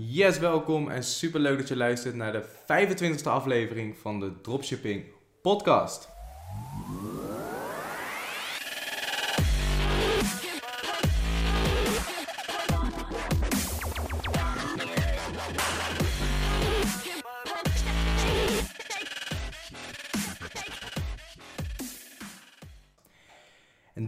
[0.00, 5.04] Yes, welkom en super leuk dat je luistert naar de 25e aflevering van de Dropshipping
[5.42, 6.17] Podcast.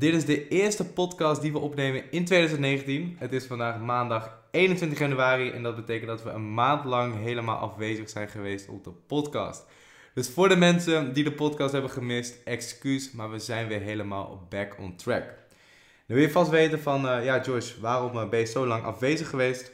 [0.01, 3.17] Dit is de eerste podcast die we opnemen in 2019.
[3.19, 7.57] Het is vandaag maandag 21 januari en dat betekent dat we een maand lang helemaal
[7.57, 9.67] afwezig zijn geweest op de podcast.
[10.15, 14.47] Dus voor de mensen die de podcast hebben gemist, excuus, maar we zijn weer helemaal
[14.49, 15.25] back on track.
[16.07, 18.85] Dan wil je vast weten van, uh, ja Josh, waarom uh, ben je zo lang
[18.85, 19.73] afwezig geweest?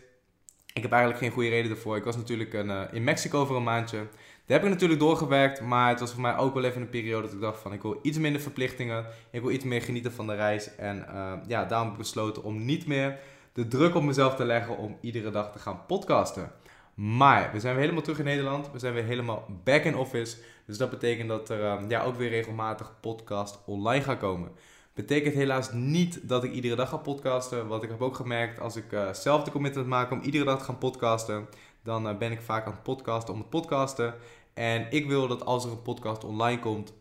[0.72, 1.96] Ik heb eigenlijk geen goede reden ervoor.
[1.96, 4.06] Ik was natuurlijk een, uh, in Mexico voor een maandje.
[4.46, 7.22] Daar heb ik natuurlijk doorgewerkt, maar het was voor mij ook wel even een periode
[7.22, 9.06] dat ik dacht van ik wil iets minder verplichtingen.
[9.30, 10.76] Ik wil iets meer genieten van de reis.
[10.76, 11.06] En
[11.46, 13.18] ja, daarom heb ik besloten om niet meer
[13.52, 16.50] de druk op mezelf te leggen om iedere dag te gaan podcasten.
[16.94, 18.72] Maar we zijn weer helemaal terug in Nederland.
[18.72, 20.36] We zijn weer helemaal back in office.
[20.66, 24.50] Dus dat betekent dat er ja, ook weer regelmatig podcast online gaat komen.
[24.94, 27.66] Betekent helaas niet dat ik iedere dag ga podcasten.
[27.66, 30.58] Want ik heb ook gemerkt, als ik uh, zelf de commitment maak om iedere dag
[30.58, 31.48] te gaan podcasten,
[31.86, 34.14] dan uh, ben ik vaak aan het podcasten om het podcasten.
[34.54, 36.92] En ik wil dat als er een podcast online komt,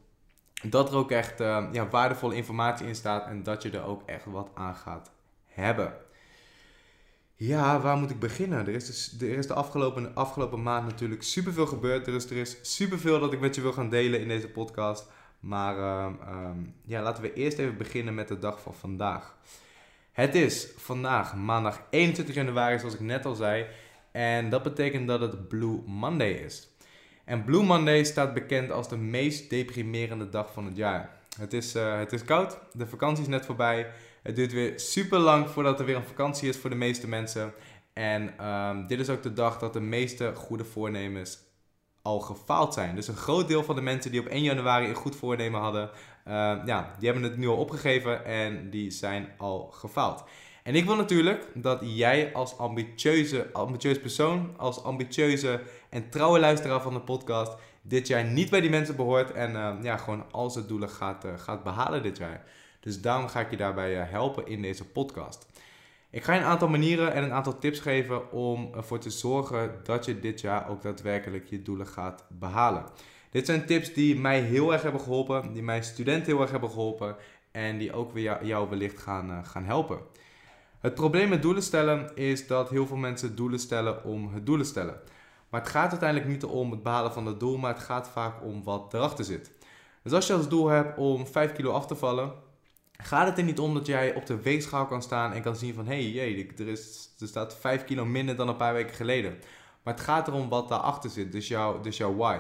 [0.63, 4.01] dat er ook echt uh, ja, waardevolle informatie in staat en dat je er ook
[4.05, 5.11] echt wat aan gaat
[5.45, 5.93] hebben.
[7.35, 8.59] Ja, waar moet ik beginnen?
[8.59, 12.07] Er is, dus, er is de afgelopen, afgelopen maand natuurlijk superveel gebeurd.
[12.07, 15.07] Er is, er is superveel dat ik met je wil gaan delen in deze podcast.
[15.39, 19.35] Maar uh, um, ja, laten we eerst even beginnen met de dag van vandaag.
[20.11, 23.65] Het is vandaag maandag 21 januari, zoals ik net al zei.
[24.15, 26.69] En dat betekent dat het Blue Monday is.
[27.25, 31.09] En Blue Monday staat bekend als de meest deprimerende dag van het jaar.
[31.37, 33.91] Het is, uh, het is koud, de vakantie is net voorbij.
[34.23, 37.53] Het duurt weer super lang voordat er weer een vakantie is voor de meeste mensen.
[37.93, 41.39] En um, dit is ook de dag dat de meeste goede voornemens
[42.01, 42.95] al gefaald zijn.
[42.95, 45.89] Dus een groot deel van de mensen die op 1 januari een goed voornemen hadden,
[46.27, 46.33] uh,
[46.65, 50.23] ja, die hebben het nu al opgegeven en die zijn al gefaald.
[50.65, 56.81] En ik wil natuurlijk dat jij als ambitieuze, ambitieuze persoon, als ambitieuze en trouwe luisteraar
[56.81, 60.49] van de podcast, dit jaar niet bij die mensen behoort en uh, ja, gewoon al
[60.49, 62.43] zijn doelen gaat, uh, gaat behalen dit jaar.
[62.79, 65.47] Dus daarom ga ik je daarbij helpen in deze podcast.
[66.09, 69.79] Ik ga je een aantal manieren en een aantal tips geven om ervoor te zorgen
[69.83, 72.85] dat je dit jaar ook daadwerkelijk je doelen gaat behalen.
[73.31, 76.69] Dit zijn tips die mij heel erg hebben geholpen, die mijn studenten heel erg hebben
[76.69, 77.15] geholpen
[77.51, 80.23] en die ook weer jou wellicht gaan, gaan helpen.
[80.85, 84.65] Het probleem met doelen stellen is dat heel veel mensen doelen stellen om het doelen
[84.65, 84.99] stellen.
[85.49, 88.43] Maar het gaat uiteindelijk niet om het behalen van het doel, maar het gaat vaak
[88.43, 89.51] om wat erachter zit.
[90.03, 92.33] Dus als je als doel hebt om 5 kilo af te vallen,
[92.91, 95.73] gaat het er niet om dat jij op de weegschaal kan staan en kan zien
[95.73, 95.85] van...
[95.85, 99.37] hé, hey, er, is, er staat 5 kilo minder dan een paar weken geleden.
[99.83, 102.39] Maar het gaat erom wat daarachter zit, dus, jouw dus jouw why.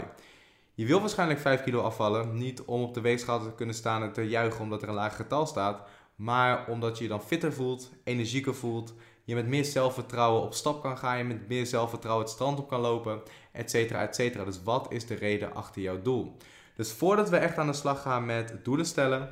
[0.73, 4.13] Je wil waarschijnlijk 5 kilo afvallen, niet om op de weegschaal te kunnen staan en
[4.13, 5.87] te juichen omdat er een laag getal staat...
[6.15, 8.93] maar omdat je je dan fitter voelt, energieker voelt...
[9.23, 12.67] je met meer zelfvertrouwen op stap kan gaan, je met meer zelfvertrouwen het strand op
[12.67, 13.21] kan lopen,
[13.51, 14.43] et cetera, et cetera.
[14.43, 16.37] Dus wat is de reden achter jouw doel?
[16.75, 19.29] Dus voordat we echt aan de slag gaan met doelen stellen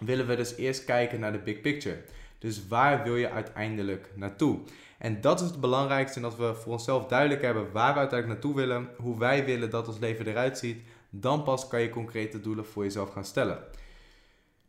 [0.00, 2.04] willen we dus eerst kijken naar de big picture.
[2.38, 4.58] Dus waar wil je uiteindelijk naartoe?
[4.98, 8.60] En dat is het belangrijkste, dat we voor onszelf duidelijk hebben waar we uiteindelijk naartoe
[8.60, 10.82] willen, hoe wij willen dat ons leven eruit ziet.
[11.10, 13.58] Dan pas kan je concrete doelen voor jezelf gaan stellen.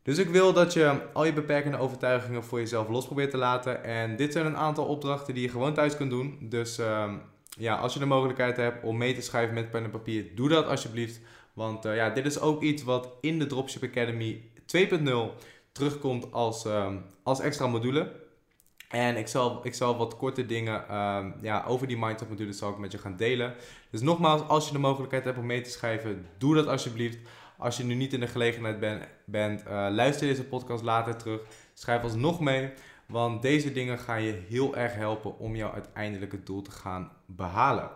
[0.09, 3.84] Dus ik wil dat je al je beperkende overtuigingen voor jezelf los probeert te laten.
[3.84, 6.38] En dit zijn een aantal opdrachten die je gewoon thuis kunt doen.
[6.42, 7.14] Dus uh,
[7.50, 10.50] ja, als je de mogelijkheid hebt om mee te schrijven met pen en papier, doe
[10.50, 11.20] dat alsjeblieft.
[11.53, 14.42] Want uh, ja, dit is ook iets wat in de Dropship Academy
[14.78, 15.14] 2.0
[15.72, 18.12] terugkomt als, um, als extra module.
[18.90, 22.72] En ik zal, ik zal wat korte dingen um, ja, over die mindset module zal
[22.72, 23.56] ik met je gaan delen.
[23.91, 27.18] Dus nogmaals, als je de mogelijkheid hebt om mee te schrijven, doe dat alsjeblieft.
[27.59, 31.42] Als je nu niet in de gelegenheid ben, bent, uh, luister deze podcast later terug.
[31.74, 32.70] Schrijf alsnog mee,
[33.06, 37.90] want deze dingen gaan je heel erg helpen om jouw uiteindelijke doel te gaan behalen.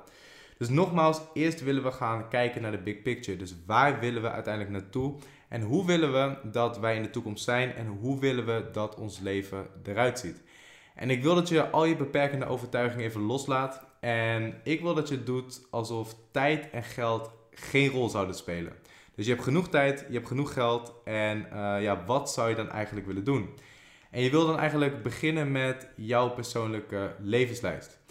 [0.58, 3.38] Dus nogmaals, eerst willen we gaan kijken naar de big picture.
[3.38, 5.16] Dus waar willen we uiteindelijk naartoe?
[5.50, 7.74] En hoe willen we dat wij in de toekomst zijn?
[7.74, 10.42] En hoe willen we dat ons leven eruit ziet?
[10.96, 13.86] En ik wil dat je al je beperkende overtuigingen even loslaat.
[14.00, 18.74] En ik wil dat je doet alsof tijd en geld geen rol zouden spelen.
[19.16, 20.94] Dus je hebt genoeg tijd, je hebt genoeg geld.
[21.04, 23.50] En uh, ja, wat zou je dan eigenlijk willen doen?
[24.12, 28.02] En je wil dan eigenlijk beginnen met jouw persoonlijke levenslijst.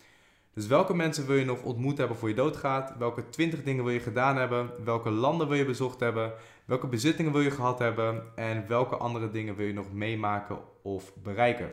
[0.55, 2.95] Dus welke mensen wil je nog ontmoet hebben voor je doodgaat?
[2.99, 4.71] Welke 20 dingen wil je gedaan hebben?
[4.85, 6.33] Welke landen wil je bezocht hebben?
[6.65, 8.23] Welke bezittingen wil je gehad hebben?
[8.35, 11.71] En welke andere dingen wil je nog meemaken of bereiken?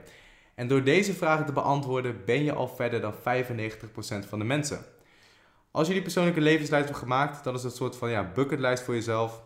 [0.55, 3.17] En door deze vragen te beantwoorden ben je al verder dan 95%
[4.27, 4.85] van de mensen.
[5.79, 8.83] Als je die persoonlijke levenslijst hebt gemaakt, dan is het een soort van ja, bucketlijst
[8.83, 9.43] voor jezelf.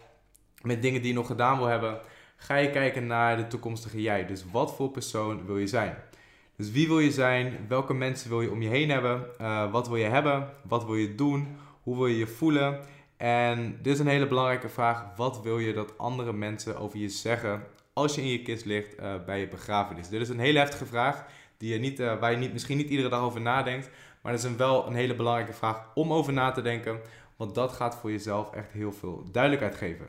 [0.61, 1.99] Met dingen die je nog gedaan wil hebben.
[2.35, 4.25] Ga je kijken naar de toekomstige jij.
[4.25, 5.95] Dus wat voor persoon wil je zijn?
[6.57, 7.65] Dus wie wil je zijn?
[7.67, 9.25] Welke mensen wil je om je heen hebben?
[9.41, 10.49] Uh, wat wil je hebben?
[10.67, 11.47] Wat wil je doen?
[11.83, 12.79] Hoe wil je je voelen?
[13.17, 15.05] En dit is een hele belangrijke vraag.
[15.15, 17.63] Wat wil je dat andere mensen over je zeggen
[17.93, 20.09] als je in je kist ligt uh, bij je begrafenis?
[20.09, 21.25] Dit is een hele heftige vraag
[21.57, 23.89] die je niet, uh, waar je niet, misschien niet iedere dag over nadenkt.
[24.23, 26.99] Maar dat is een, wel een hele belangrijke vraag om over na te denken.
[27.35, 30.05] Want dat gaat voor jezelf echt heel veel duidelijkheid geven.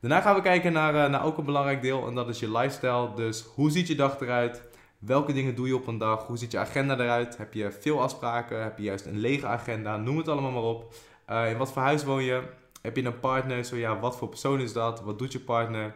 [0.00, 2.50] Daarna gaan we kijken naar, uh, naar ook een belangrijk deel en dat is je
[2.50, 3.14] lifestyle.
[3.14, 4.62] Dus hoe ziet je dag eruit?
[4.98, 6.26] Welke dingen doe je op een dag?
[6.26, 7.36] Hoe ziet je agenda eruit?
[7.36, 8.62] Heb je veel afspraken?
[8.62, 9.96] Heb je juist een lege agenda?
[9.96, 10.94] Noem het allemaal maar op.
[11.30, 12.42] Uh, in wat voor huis woon je?
[12.82, 13.64] Heb je een partner?
[13.64, 15.02] Zo ja, wat voor persoon is dat?
[15.02, 15.94] Wat doet je partner?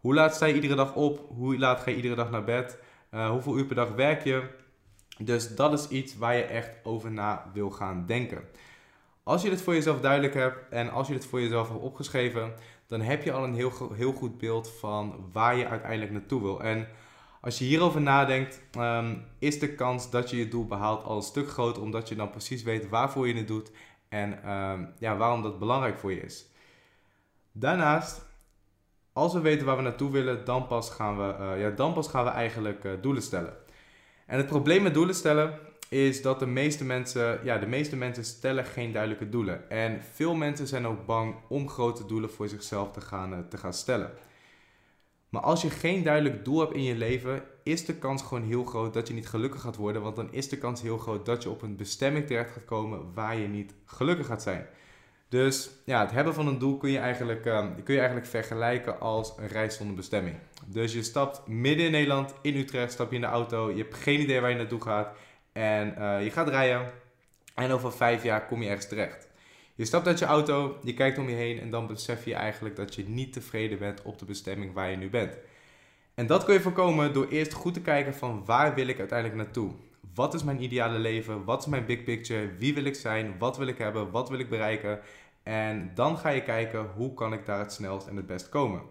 [0.00, 1.24] Hoe laat je iedere dag op?
[1.36, 2.78] Hoe laat ga je iedere dag naar bed?
[3.14, 4.42] Uh, hoeveel uur per dag werk je?
[5.22, 8.44] Dus dat is iets waar je echt over na wil gaan denken.
[9.22, 12.52] Als je dit voor jezelf duidelijk hebt en als je dit voor jezelf hebt opgeschreven,
[12.86, 16.62] dan heb je al een heel, heel goed beeld van waar je uiteindelijk naartoe wil.
[16.62, 16.88] En
[17.40, 21.22] als je hierover nadenkt, um, is de kans dat je je doel behaalt al een
[21.22, 23.70] stuk groter, omdat je dan precies weet waarvoor je het doet
[24.08, 26.46] en um, ja, waarom dat belangrijk voor je is.
[27.52, 28.28] Daarnaast,
[29.12, 32.08] als we weten waar we naartoe willen, dan pas gaan we, uh, ja, dan pas
[32.08, 33.54] gaan we eigenlijk uh, doelen stellen.
[34.30, 38.24] En het probleem met doelen stellen is dat de meeste mensen, ja, de meeste mensen
[38.24, 39.70] stellen geen duidelijke doelen.
[39.70, 43.56] En veel mensen zijn ook bang om grote doelen voor zichzelf te gaan, uh, te
[43.56, 44.10] gaan stellen.
[45.28, 48.64] Maar als je geen duidelijk doel hebt in je leven, is de kans gewoon heel
[48.64, 50.02] groot dat je niet gelukkig gaat worden.
[50.02, 53.14] Want dan is de kans heel groot dat je op een bestemming terecht gaat komen
[53.14, 54.66] waar je niet gelukkig gaat zijn.
[55.30, 59.00] Dus ja, het hebben van een doel kun je eigenlijk, uh, kun je eigenlijk vergelijken
[59.00, 60.36] als een reis zonder bestemming.
[60.66, 63.70] Dus je stapt midden in Nederland, in Utrecht, stap je in de auto.
[63.70, 65.16] Je hebt geen idee waar je naartoe gaat.
[65.52, 66.90] En uh, je gaat rijden.
[67.54, 69.28] En over vijf jaar kom je ergens terecht.
[69.74, 72.76] Je stapt uit je auto, je kijkt om je heen en dan besef je eigenlijk
[72.76, 75.36] dat je niet tevreden bent op de bestemming waar je nu bent.
[76.14, 79.38] En dat kun je voorkomen door eerst goed te kijken van waar wil ik uiteindelijk
[79.38, 79.72] naartoe?
[80.14, 81.44] Wat is mijn ideale leven?
[81.44, 82.54] Wat is mijn big picture?
[82.58, 83.38] Wie wil ik zijn?
[83.38, 84.10] Wat wil ik hebben?
[84.10, 85.00] Wat wil ik bereiken?
[85.42, 88.82] En dan ga je kijken hoe kan ik daar het snelst en het best komen.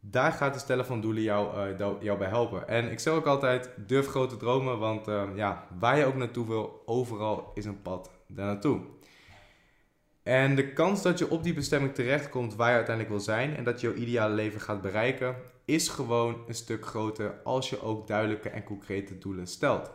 [0.00, 2.68] Daar gaat het stellen van doelen jou, uh, jou bij helpen.
[2.68, 6.46] En ik zeg ook altijd, durf grote dromen, want uh, ja, waar je ook naartoe
[6.46, 8.80] wil, overal is een pad daar naartoe.
[10.22, 13.64] En de kans dat je op die bestemming terechtkomt waar je uiteindelijk wil zijn en
[13.64, 18.06] dat je jouw ideale leven gaat bereiken, is gewoon een stuk groter als je ook
[18.06, 19.90] duidelijke en concrete doelen stelt.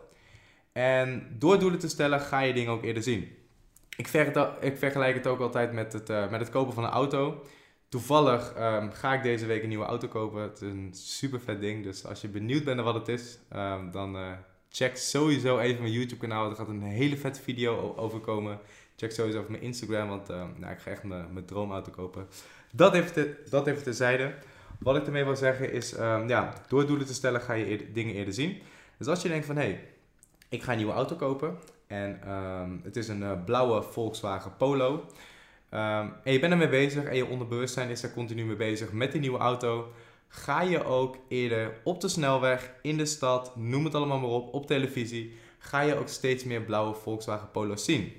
[0.71, 3.35] En door doelen te stellen ga je dingen ook eerder zien.
[3.97, 4.07] Ik,
[4.77, 7.45] vergelijk het ook altijd met het, uh, met het kopen van een auto.
[7.89, 10.41] Toevallig um, ga ik deze week een nieuwe auto kopen.
[10.41, 11.83] Het is een super vet ding.
[11.83, 14.31] Dus als je benieuwd bent naar wat het is, um, dan uh,
[14.69, 16.49] check sowieso even mijn YouTube kanaal.
[16.49, 18.59] Er gaat een hele vette video over komen.
[18.95, 22.27] Check sowieso even mijn Instagram, want uh, nou, ik ga echt mijn, mijn droomauto kopen.
[22.71, 24.33] Dat even, te, dat even terzijde.
[24.83, 28.15] Wat ik ermee wil zeggen is, um, ja, door doelen te stellen ga je dingen
[28.15, 28.61] eerder zien.
[28.97, 29.87] Dus als je denkt van, hé, hey,
[30.49, 31.57] ik ga een nieuwe auto kopen.
[31.87, 34.91] En um, het is een uh, blauwe Volkswagen Polo.
[35.73, 39.11] Um, en je bent ermee bezig en je onderbewustzijn is er continu mee bezig met
[39.11, 39.91] die nieuwe auto.
[40.27, 44.53] Ga je ook eerder op de snelweg, in de stad, noem het allemaal maar op,
[44.53, 45.37] op televisie.
[45.57, 48.13] Ga je ook steeds meer blauwe Volkswagen Polo's zien.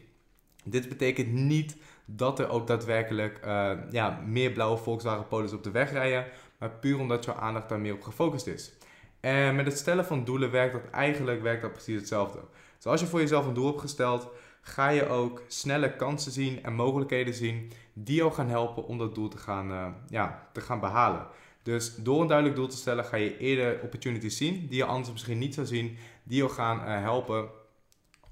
[0.65, 5.71] Dit betekent niet dat er ook daadwerkelijk uh, ja, meer blauwe Volkswagen Polo's op de
[5.71, 6.27] weg rijden,
[6.63, 8.73] maar puur omdat jouw aandacht daar meer op gefocust is.
[9.21, 12.39] En met het stellen van doelen werkt dat eigenlijk werkt dat precies hetzelfde.
[12.77, 14.29] Dus als je voor jezelf een doel hebt gesteld,
[14.61, 19.15] ga je ook snelle kansen zien en mogelijkheden zien die jou gaan helpen om dat
[19.15, 21.27] doel te gaan, uh, ja, te gaan behalen.
[21.63, 25.13] Dus door een duidelijk doel te stellen ga je eerder opportunities zien die je anders
[25.13, 27.49] misschien niet zou zien, die jou gaan uh, helpen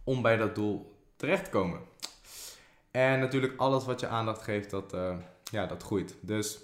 [0.04, 1.80] om bij dat doel terecht te komen.
[2.90, 5.16] En natuurlijk alles wat je aandacht geeft, dat, uh,
[5.50, 6.16] ja, dat groeit.
[6.20, 6.58] Dus,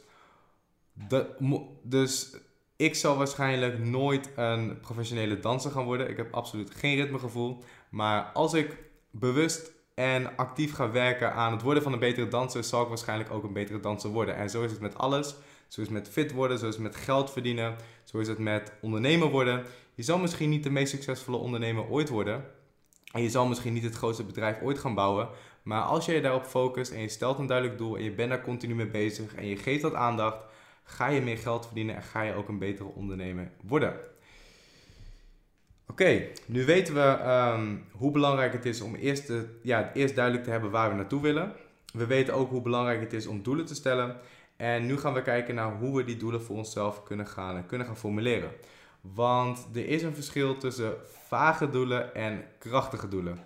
[1.82, 2.36] dus
[2.76, 6.10] ik zal waarschijnlijk nooit een professionele danser gaan worden.
[6.10, 7.62] Ik heb absoluut geen ritmegevoel.
[7.88, 8.76] Maar als ik
[9.10, 13.30] bewust en actief ga werken aan het worden van een betere danser, zal ik waarschijnlijk
[13.30, 14.36] ook een betere danser worden.
[14.36, 15.34] En zo is het met alles.
[15.68, 18.38] Zo is het met fit worden, zo is het met geld verdienen, zo is het
[18.38, 19.64] met ondernemer worden.
[19.94, 22.44] Je zal misschien niet de meest succesvolle ondernemer ooit worden.
[23.12, 25.28] En je zal misschien niet het grootste bedrijf ooit gaan bouwen.
[25.62, 28.30] Maar als je je daarop focust en je stelt een duidelijk doel en je bent
[28.30, 30.36] daar continu mee bezig en je geeft dat aandacht,
[30.86, 33.94] ga je meer geld verdienen en ga je ook een betere ondernemer worden.
[35.88, 40.50] Oké, nu weten we um, hoe belangrijk het is om eerst, ja, eerst duidelijk te
[40.50, 41.52] hebben waar we naartoe willen.
[41.92, 44.16] We weten ook hoe belangrijk het is om doelen te stellen.
[44.56, 47.86] En nu gaan we kijken naar hoe we die doelen voor onszelf kunnen gaan, kunnen
[47.86, 48.50] gaan formuleren.
[49.00, 50.94] Want er is een verschil tussen
[51.28, 53.38] vage doelen en krachtige doelen.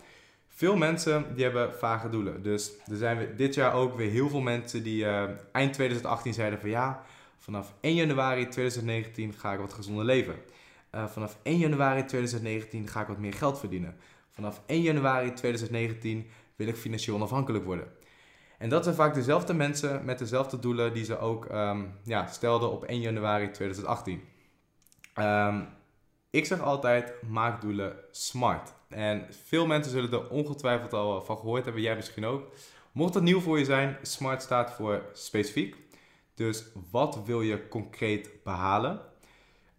[0.49, 2.43] Veel mensen die hebben vage doelen.
[2.43, 6.61] Dus er zijn dit jaar ook weer heel veel mensen die uh, eind 2018 zeiden
[6.61, 7.03] van ja,
[7.51, 10.35] vanaf 1 januari 2019 ga ik wat gezonder leven.
[10.95, 13.97] Uh, vanaf 1 januari 2019 ga ik wat meer geld verdienen.
[14.31, 17.89] Vanaf 1 januari 2019 wil ik financieel onafhankelijk worden.
[18.59, 22.71] En dat zijn vaak dezelfde mensen met dezelfde doelen die ze ook um, ja, stelden
[22.71, 24.23] op 1 januari 2018.
[25.19, 25.69] Um,
[26.31, 28.73] ik zeg altijd, maak doelen smart.
[28.89, 32.53] En veel mensen zullen er ongetwijfeld al van gehoord hebben, jij misschien ook.
[32.93, 35.77] Mocht dat nieuw voor je zijn, SMART staat voor specifiek.
[36.41, 39.01] Dus wat wil je concreet behalen?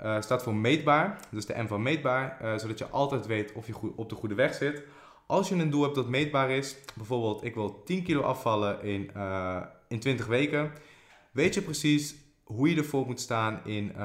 [0.03, 3.67] Uh, staat voor meetbaar, dus de M van meetbaar, uh, zodat je altijd weet of
[3.67, 4.83] je op de goede weg zit.
[5.25, 9.11] Als je een doel hebt dat meetbaar is, bijvoorbeeld ik wil 10 kilo afvallen in,
[9.17, 10.71] uh, in 20 weken,
[11.31, 13.95] weet je precies hoe je ervoor moet staan in,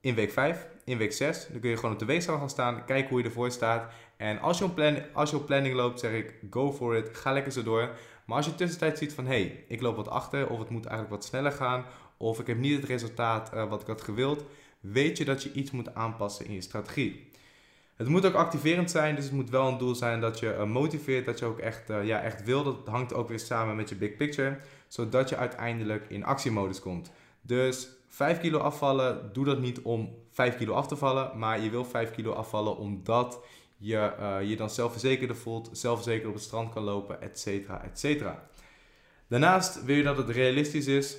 [0.00, 1.48] in week 5, in week 6.
[1.50, 3.92] Dan kun je gewoon op de weegschaal gaan staan, kijken hoe je ervoor staat.
[4.16, 7.52] En als je, als je op planning loopt, zeg ik go for it, ga lekker
[7.52, 7.90] zo door.
[8.28, 10.86] Maar als je tussentijd ziet van hé, hey, ik loop wat achter of het moet
[10.86, 11.84] eigenlijk wat sneller gaan
[12.16, 14.44] of ik heb niet het resultaat uh, wat ik had gewild,
[14.80, 17.30] weet je dat je iets moet aanpassen in je strategie.
[17.96, 20.64] Het moet ook activerend zijn, dus het moet wel een doel zijn dat je uh,
[20.64, 22.62] motiveert, dat je ook echt, uh, ja, echt wil.
[22.64, 24.58] Dat hangt ook weer samen met je big picture,
[24.88, 27.10] zodat je uiteindelijk in actiemodus komt.
[27.40, 31.70] Dus 5 kilo afvallen, doe dat niet om 5 kilo af te vallen, maar je
[31.70, 33.40] wil 5 kilo afvallen omdat
[33.78, 37.98] je uh, je dan zelfverzekerder voelt, zelfverzekerd op het strand kan lopen, et cetera, et
[37.98, 38.48] cetera.
[39.28, 41.16] Daarnaast wil je dat het realistisch is,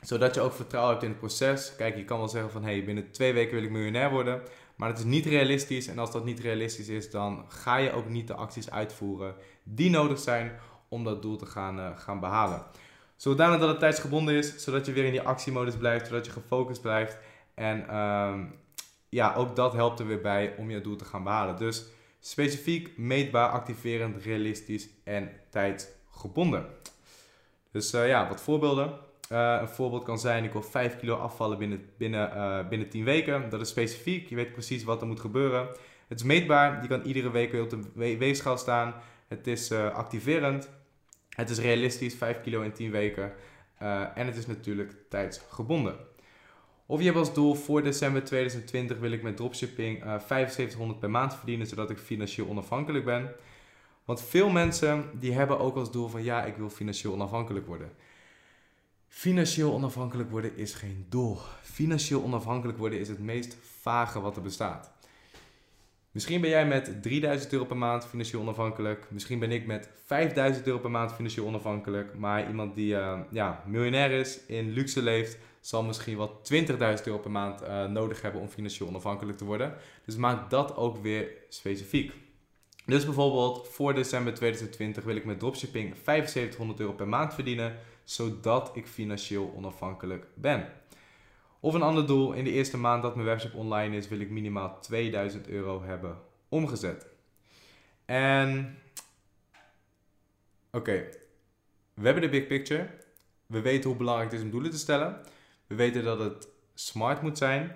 [0.00, 1.76] zodat je ook vertrouwen hebt in het proces.
[1.76, 4.42] Kijk, je kan wel zeggen van, hey, binnen twee weken wil ik miljonair worden,
[4.76, 5.86] maar het is niet realistisch.
[5.86, 9.90] En als dat niet realistisch is, dan ga je ook niet de acties uitvoeren die
[9.90, 12.66] nodig zijn om dat doel te gaan, uh, gaan behalen.
[13.16, 16.80] Zodanig dat het tijdsgebonden is, zodat je weer in die actiemodus blijft, zodat je gefocust
[16.80, 17.18] blijft.
[17.54, 18.54] En um,
[19.10, 21.56] ja, ook dat helpt er weer bij om je doel te gaan behalen.
[21.56, 21.86] Dus
[22.20, 26.66] specifiek, meetbaar, activerend, realistisch en tijdgebonden.
[27.70, 28.98] Dus uh, ja, wat voorbeelden.
[29.32, 33.04] Uh, een voorbeeld kan zijn, ik wil 5 kilo afvallen binnen, binnen, uh, binnen 10
[33.04, 33.48] weken.
[33.48, 35.68] Dat is specifiek, je weet precies wat er moet gebeuren.
[36.08, 38.94] Het is meetbaar, je kan iedere week weer op de we weegschaal staan.
[39.28, 40.70] Het is activerend,
[41.28, 43.32] het is realistisch, 5 kilo in 10 weken.
[44.14, 45.96] en het is natuurlijk tijdsgebonden.
[46.90, 50.98] Of je hebt als doel voor december 2020 wil ik met dropshipping uh, eh, 7500
[50.98, 53.32] per maand verdienen, zodat ik financieel onafhankelijk ben.
[54.04, 57.92] Want veel mensen die hebben ook als doel van ja, ik wil financieel onafhankelijk worden.
[59.08, 61.38] Financieel onafhankelijk worden is geen doel.
[61.62, 64.92] Financieel onafhankelijk worden is het meest vage wat er bestaat.
[66.10, 69.06] Misschien ben jij met 3000 euro per maand financieel onafhankelijk.
[69.10, 72.14] Misschien ben ik met 5000 euro per maand financieel onafhankelijk.
[72.14, 77.18] Maar iemand die uh, ja, miljonair is, in luxe leeft, zal misschien wel 20.000 euro
[77.18, 79.74] per maand uh, nodig hebben om financieel onafhankelijk te worden.
[80.04, 82.12] Dus maak dat ook weer specifiek.
[82.86, 88.70] Dus bijvoorbeeld voor december 2020 wil ik met dropshipping 7500 euro per maand verdienen, zodat
[88.74, 90.68] ik financieel onafhankelijk ben.
[91.60, 94.30] Of een ander doel, in de eerste maand dat mijn webshop online is, wil ik
[94.30, 97.06] minimaal 2000 euro hebben omgezet.
[98.04, 98.78] En
[100.70, 101.08] oké,
[101.94, 102.88] we hebben de big picture.
[103.46, 105.20] We weten hoe belangrijk het is om doelen te stellen.
[105.70, 107.72] We weten dat het smart moet zijn.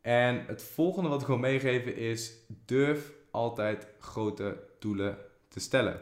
[0.00, 2.32] En het volgende wat ik wil meegeven is:
[2.64, 5.18] durf altijd grote doelen
[5.48, 6.00] te stellen.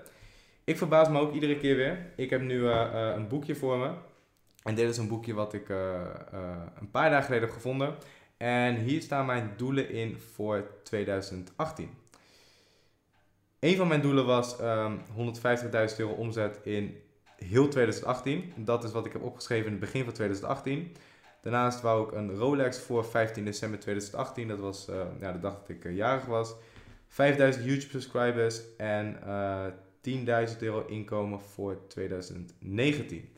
[0.64, 2.12] Ik verbaas me ook iedere keer weer.
[2.16, 3.90] Ik heb nu uh, uh, een boekje voor me.
[4.62, 6.00] En dit is een boekje wat ik uh,
[6.80, 7.94] een paar dagen geleden heb gevonden.
[8.36, 11.90] En hier staan mijn doelen in voor 2018.
[13.58, 17.00] Een van mijn doelen was um, ehm, 150.000 euro omzet in
[17.36, 18.52] heel 2018.
[18.56, 20.92] Dat is wat ik heb opgeschreven in het begin van 2018.
[21.46, 24.48] Daarnaast wou ik een Rolex voor 15 december 2018.
[24.48, 26.54] Dat was uh, ja, de dag dat ik uh, jarig was.
[27.08, 33.28] 5000 YouTube subscribers en uh, eh, 10.000 euro inkomen voor 2019.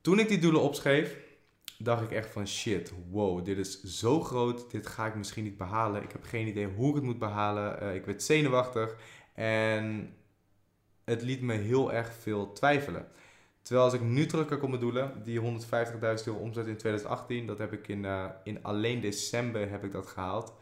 [0.00, 1.16] Toen ik die doelen opschreef,
[1.78, 4.70] dacht ik echt van shit, wow, dit is zo groot.
[4.70, 6.02] Dit ga ik misschien niet behalen.
[6.02, 7.94] Ik heb geen idee hoe ik het moet behalen.
[7.94, 8.96] ik werd zenuwachtig
[9.34, 10.14] en
[11.04, 13.08] het liet me heel erg veel twijfelen.
[13.64, 15.46] Terwijl als ik nu terugkijk op mijn doelen, die 150.000
[16.24, 20.06] euro omzet in 2018, dat heb ik in, uh, in alleen december heb ik dat
[20.06, 20.52] gehaald.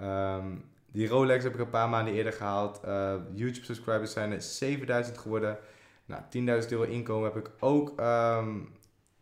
[0.00, 2.80] Um, die Rolex heb ik een paar maanden eerder gehaald.
[2.84, 5.58] Uh, YouTube subscribers zijn er 7000 geworden.
[6.06, 6.22] Nou,
[6.62, 8.68] 10.000 euro inkomen heb ik ook um,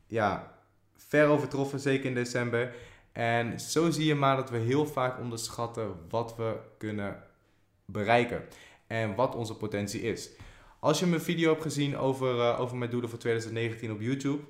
[0.07, 0.53] ja,
[0.97, 2.75] ver overtroffen, zeker in december.
[3.13, 7.23] En zo zie je maar dat we heel vaak onderschatten wat we kunnen
[7.85, 8.45] bereiken
[8.87, 10.31] en wat onze potentie is.
[10.83, 14.43] Als je mijn video hebt gezien over, uh, over mijn doelen voor 2019 op YouTube,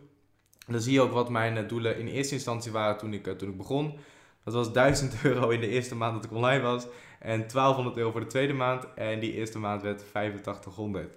[0.66, 3.34] dan zie je ook wat mijn uh, doelen in eerste instantie waren toen ik, uh,
[3.34, 3.98] toen ik begon.
[4.44, 6.86] Dat was 1000 euro in de eerste maand dat ik online was.
[7.18, 8.86] En 1200 euro voor de tweede maand.
[8.94, 11.16] En die eerste maand werd 8500.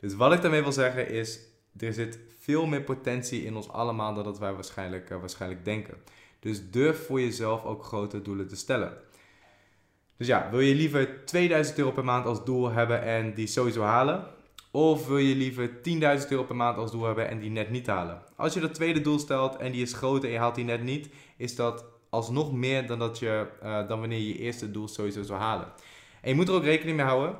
[0.00, 1.40] Dus wat ik daarmee wil zeggen is,
[1.78, 5.94] er zit veel meer potentie in ons allemaal dan dat wij waarschijnlijk, waarschijnlijk denken.
[6.40, 8.96] Dus durf voor jezelf ook grote doelen te stellen.
[10.16, 13.82] Dus ja, wil je liever 2000 euro per maand als doel hebben en die sowieso
[13.82, 14.42] halen?
[14.74, 17.86] Of wil je liever 10.000 euro per maand als doel hebben en die net niet
[17.86, 18.22] halen?
[18.36, 20.82] Als je dat tweede doel stelt en die is groter en je haalt die net
[20.82, 24.88] niet, is dat alsnog meer dan, dat je, uh, dan wanneer je je eerste doel
[24.88, 25.66] sowieso zou halen.
[26.20, 27.36] En je moet er ook rekening mee houden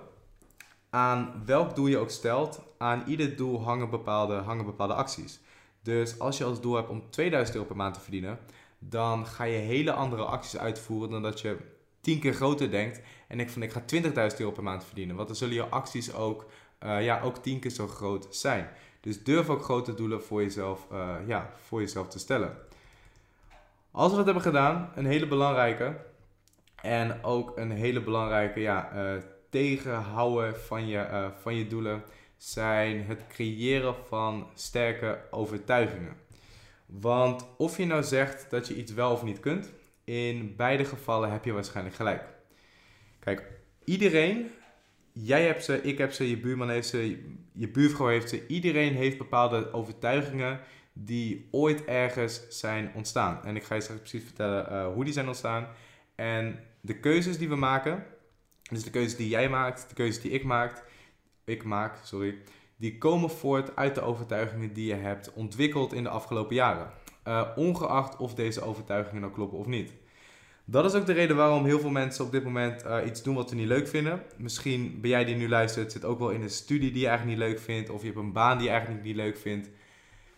[0.90, 2.60] aan welk doel je ook stelt.
[2.78, 5.40] Aan ieder doel hangen bepaalde, hangen bepaalde acties.
[5.82, 8.38] Dus als je als doel hebt om 2000 euro per maand te verdienen,
[8.78, 11.56] dan ga je hele andere acties uitvoeren dan dat je
[12.00, 13.82] 10 keer groter denkt en ik van ik ga
[14.30, 15.16] 20.000 euro per maand verdienen.
[15.16, 16.46] Want dan zullen je acties ook,
[16.82, 18.68] uh, ja, ook 10 keer zo groot zijn.
[19.00, 22.56] Dus durf ook grote doelen voor jezelf, uh, ja, voor jezelf te stellen.
[23.90, 25.96] Als we dat hebben gedaan, een hele belangrijke
[26.74, 32.02] en ook een hele belangrijke ja, uh, tegenhouden van je, van je doelen
[32.36, 36.16] zijn het creëren van sterke overtuigingen.
[36.86, 39.72] Want of je nou zegt dat je iets wel of niet kunt,
[40.04, 42.24] in beide gevallen heb je waarschijnlijk gelijk.
[43.18, 43.50] Kijk,
[43.84, 44.50] iedereen,
[45.14, 48.94] jij hebt ze, ik heb ze, je buurman heeft ze, je buurvrouw heeft ze, iedereen
[48.94, 50.60] heeft bepaalde overtuigingen
[50.92, 53.44] die ooit ergens zijn ontstaan.
[53.44, 55.68] En ik ga je straks precies vertellen uh, hoe die zijn ontstaan.
[56.14, 58.04] En de keuzes die we maken,
[58.70, 60.84] dus de keuzes die jij maakt, de keuzes die ik maak,
[61.44, 62.38] ik maak, sorry,
[62.76, 66.90] die komen voort uit de overtuigingen die je hebt ontwikkeld in de afgelopen jaren.
[67.28, 69.92] Uh, ongeacht of deze overtuigingen nou kloppen of niet.
[70.66, 73.34] Dat is ook de reden waarom heel veel mensen op dit moment uh, iets doen
[73.34, 74.22] wat ze niet leuk vinden.
[74.36, 77.38] Misschien ben jij die nu luistert, zit ook wel in een studie die je eigenlijk
[77.38, 79.66] niet leuk vindt, of je hebt een baan die je eigenlijk niet leuk vindt.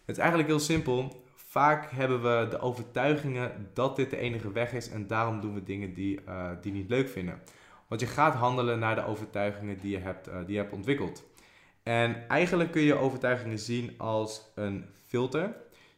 [0.04, 1.24] Het is eigenlijk heel simpel.
[1.34, 5.62] Vaak hebben we de overtuigingen dat dit de enige weg is en daarom doen we
[5.62, 7.40] dingen die, uh, die niet leuk vinden.
[7.88, 11.24] Want je gaat handelen naar de overtuigingen die je hebt, uh, die je hebt ontwikkeld.
[11.82, 15.56] En eigenlijk kun je overtuigingen zien als een filter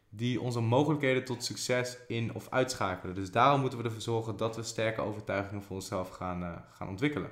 [0.09, 3.14] die onze mogelijkheden tot succes in of uitschakelen.
[3.14, 6.88] Dus daarom moeten we ervoor zorgen dat we sterke overtuigingen voor onszelf gaan, uh, gaan
[6.88, 7.31] ontwikkelen.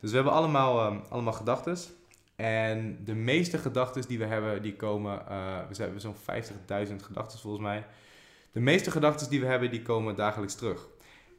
[0.00, 1.76] Dus we hebben allemaal, uh, allemaal gedachten.
[2.36, 7.38] En de meeste gedachten die we hebben, die komen, uh, we hebben zo'n 50.000 gedachten
[7.38, 7.86] volgens mij.
[8.52, 10.86] De meeste gedachten die we hebben, die komen dagelijks terug.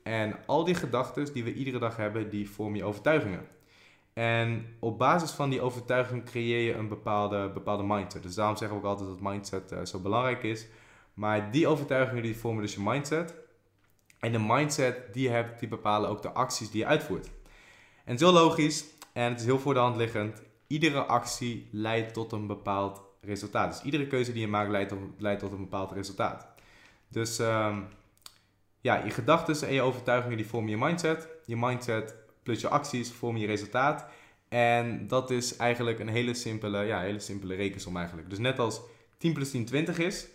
[0.03, 3.47] En al die gedachten die we iedere dag hebben, die vormen je overtuigingen.
[4.19, 8.23] En op basis van die overtuiging creëer je een bepaalde, bepaalde mindset.
[8.23, 10.67] Dus daarom zeggen we ook altijd dat mindset uh, zo belangrijk is.
[11.13, 13.33] Maar die overtuigingen die vormen dus je mindset.
[14.19, 17.29] En de mindset die je hebt, die bepalen ook de acties die je uitvoert.
[18.05, 20.41] En heel logisch en het is heel voor de hand liggend.
[20.67, 23.71] Iedere actie leidt tot een bepaald resultaat.
[23.71, 26.47] Dus iedere keuze die je maakt leidt tot, leidt tot een bepaald resultaat.
[27.07, 27.87] Dus um,
[28.81, 31.27] ja, je gedachten en je overtuigingen die vormen je mindset.
[31.45, 34.05] Je mindset plus je acties vormen je resultaat.
[34.49, 38.29] En dat is eigenlijk een hele simpele, ja, hele simpele rekensom eigenlijk.
[38.29, 38.81] Dus net als
[39.17, 40.27] 10 plus 10 20 is,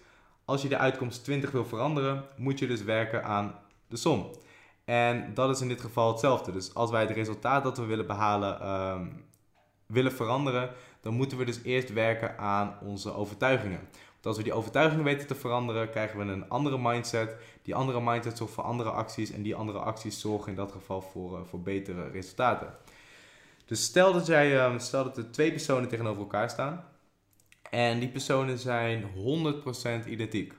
[0.45, 4.31] als je de uitkomst 20 wil veranderen, moet je dus werken aan de som.
[4.85, 6.53] En dat is in dit geval hetzelfde.
[6.53, 9.25] Dus als wij het resultaat dat we willen behalen um,
[9.87, 13.81] willen veranderen, dan moeten we dus eerst werken aan onze overtuigingen.
[14.25, 17.37] Als we die overtuigingen weten te veranderen, krijgen we een andere mindset.
[17.63, 21.01] Die andere mindset zorgt voor andere acties en die andere acties zorgen in dat geval
[21.01, 22.75] voor, uh, voor betere resultaten.
[23.65, 26.85] Dus stel dat, jij, uh, stel dat er twee personen tegenover elkaar staan
[27.71, 30.55] en die personen zijn 100% identiek.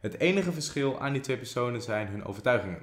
[0.00, 2.82] Het enige verschil aan die twee personen zijn hun overtuigingen.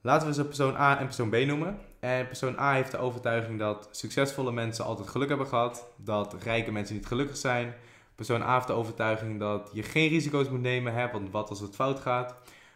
[0.00, 1.78] Laten we ze persoon A en persoon B noemen.
[2.00, 6.72] En persoon A heeft de overtuiging dat succesvolle mensen altijd geluk hebben gehad, dat rijke
[6.72, 7.74] mensen niet gelukkig zijn.
[8.18, 11.60] Persoon A heeft de overtuiging dat je geen risico's moet nemen, hè, want wat als
[11.60, 12.34] het fout gaat.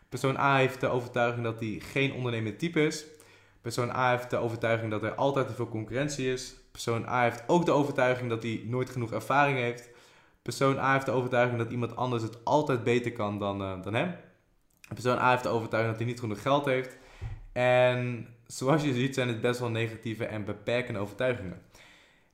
[0.09, 3.05] Persoon A heeft de overtuiging dat hij geen ondernemend type is.
[3.61, 6.55] Persoon A heeft de overtuiging dat er altijd te veel concurrentie is.
[6.70, 9.90] Persoon A heeft ook de overtuiging dat hij nooit genoeg ervaring heeft.
[10.42, 13.94] Persoon A heeft de overtuiging dat iemand anders het altijd beter kan dan, uh, dan
[13.94, 14.14] hem.
[14.94, 16.96] Persoon A heeft de overtuiging dat hij niet genoeg geld heeft.
[17.52, 21.62] En zoals je ziet zijn het best wel negatieve en beperkende overtuigingen.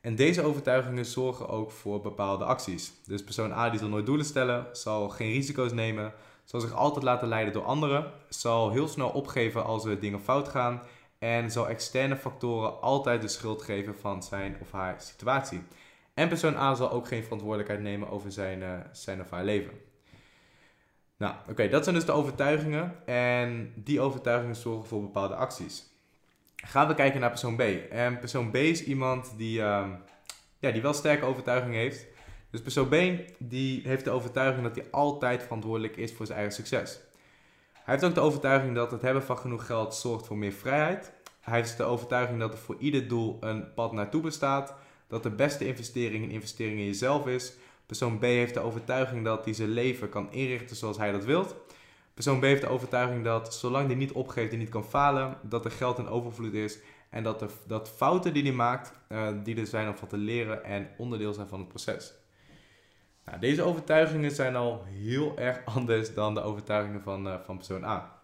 [0.08, 2.92] En deze overtuigingen zorgen ook voor bepaalde acties.
[3.06, 6.12] Dus persoon A die zal nooit doelen stellen, zal geen risico's nemen,
[6.44, 10.48] zal zich altijd laten leiden door anderen, zal heel snel opgeven als er dingen fout
[10.48, 10.82] gaan
[11.18, 15.62] en zal externe factoren altijd de schuld geven van zijn of haar situatie.
[16.14, 19.72] En persoon A zal ook geen verantwoordelijkheid nemen over zijn, uh, zijn of haar leven.
[21.16, 23.06] Nou, oké, dat zijn dus de overtuigingen.
[23.06, 25.87] En die overtuigingen zorgen voor bepaalde acties.
[26.64, 27.60] Gaan we kijken naar persoon B.
[27.90, 29.86] En persoon B is iemand die, uh,
[30.58, 32.06] ja, die wel sterke overtuigingen heeft.
[32.50, 32.94] Dus persoon B
[33.38, 37.00] die heeft de overtuiging dat hij altijd verantwoordelijk is voor zijn eigen succes.
[37.72, 41.12] Hij heeft ook de overtuiging dat het hebben van genoeg geld zorgt voor meer vrijheid.
[41.40, 44.74] Hij heeft de overtuiging dat er voor ieder doel een pad naartoe bestaat.
[45.08, 47.52] Dat de beste investering een investering in jezelf is.
[47.86, 51.56] Persoon B heeft de overtuiging dat hij zijn leven kan inrichten zoals hij dat wilt.
[52.18, 55.64] Persoon B heeft de overtuiging dat zolang hij niet opgeeft en niet kan falen, dat
[55.64, 56.78] er geld in overvloed is.
[57.10, 60.16] En dat, de, dat fouten die hij maakt, uh, die er zijn om van te
[60.16, 62.12] leren en onderdeel zijn van het proces.
[63.24, 67.84] Nou, deze overtuigingen zijn al heel erg anders dan de overtuigingen van, uh, van persoon
[67.84, 68.20] A.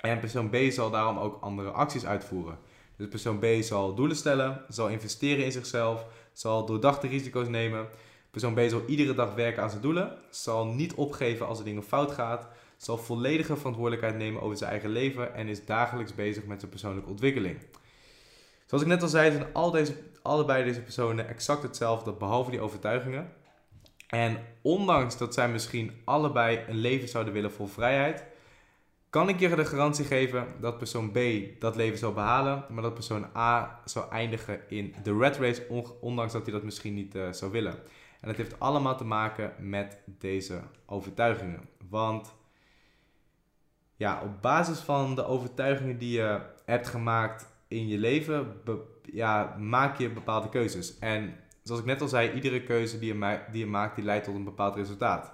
[0.00, 2.58] En persoon B zal daarom ook andere acties uitvoeren.
[2.96, 7.86] Dus persoon B zal doelen stellen, zal investeren in zichzelf, zal doordachte risico's nemen.
[8.30, 11.82] Persoon B zal iedere dag werken aan zijn doelen, zal niet opgeven als er dingen
[11.82, 16.58] fout gaat, zal volledige verantwoordelijkheid nemen over zijn eigen leven en is dagelijks bezig met
[16.58, 17.58] zijn persoonlijke ontwikkeling.
[18.66, 22.60] Zoals ik net al zei, zijn al deze, allebei deze personen exact hetzelfde, behalve die
[22.60, 23.32] overtuigingen.
[24.06, 28.24] En ondanks dat zij misschien allebei een leven zouden willen vol vrijheid,
[29.10, 31.18] kan ik je de garantie geven dat persoon B
[31.58, 36.32] dat leven zal behalen, maar dat persoon A zou eindigen in de red race, ondanks
[36.32, 37.72] dat hij dat misschien niet uh, zou willen.
[38.20, 41.68] En dat heeft allemaal te maken met deze overtuigingen.
[41.88, 42.34] Want
[43.96, 48.60] ja, op basis van de overtuigingen die je hebt gemaakt in je leven,
[49.02, 50.98] ja, maak je bepaalde keuzes.
[50.98, 53.14] En zoals ik net al zei, iedere keuze die
[53.52, 55.32] je, maakt, die leidt tot een bepaald resultaat.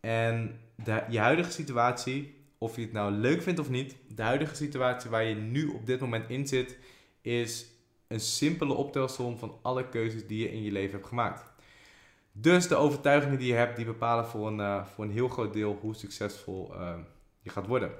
[0.00, 0.60] En
[1.08, 5.24] je huidige situatie, of je het nou leuk vindt of niet, de huidige situatie waar
[5.24, 6.78] je nu op dit moment in zit,
[7.20, 7.66] is
[8.08, 11.50] een simpele optelsom van alle keuzes die je in je leven hebt gemaakt.
[12.32, 15.52] Dus de overtuigingen die je hebt, die bepalen voor een, uh, voor een heel groot
[15.52, 16.94] deel hoe succesvol uh,
[17.42, 17.90] je gaat worden.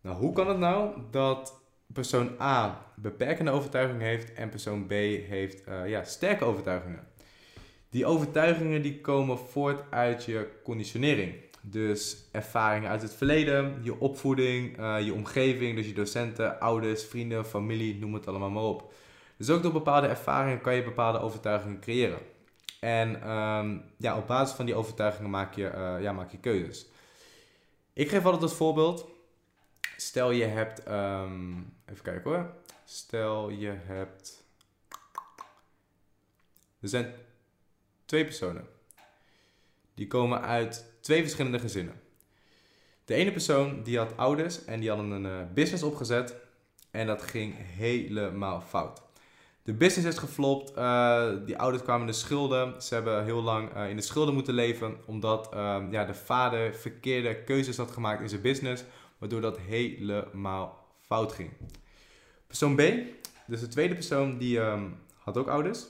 [0.00, 5.68] Nou, hoe kan het nou dat persoon A beperkende overtuigingen heeft en persoon B heeft
[5.68, 7.08] uh, ja, sterke overtuigingen?
[7.90, 11.34] Die overtuigingen die komen voort uit je conditionering.
[11.62, 17.46] Dus ervaringen uit het verleden, je opvoeding, uh, je omgeving, dus je docenten, ouders, vrienden,
[17.46, 18.92] familie, noem het allemaal maar op.
[19.36, 22.18] Dus ook door bepaalde ervaringen kan je bepaalde overtuigingen creëren.
[22.80, 26.86] En um, ja, op basis van die overtuigingen maak je, uh, ja, maak je keuzes.
[27.96, 29.08] Ik geef altijd als voorbeeld.
[29.96, 32.54] Stel je hebt, um, even kijken hoor.
[32.84, 34.44] Stel je hebt,
[36.80, 37.14] er zijn
[38.04, 38.68] twee personen.
[39.94, 42.00] Die komen uit twee verschillende gezinnen.
[43.04, 46.36] De ene persoon die had ouders en die hadden een uh, business opgezet
[46.90, 49.02] en dat ging helemaal fout.
[49.66, 52.82] De business is geflopt, uh, die ouders kwamen in de schulden.
[52.82, 56.74] Ze hebben heel lang uh, in de schulden moeten leven omdat uh, ja, de vader
[56.74, 58.84] verkeerde keuzes had gemaakt in zijn business,
[59.18, 61.50] waardoor dat helemaal fout ging.
[62.46, 62.82] Persoon B,
[63.46, 65.86] dus de tweede persoon, die um, had ook ouders.